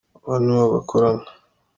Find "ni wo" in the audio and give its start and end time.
0.43-0.63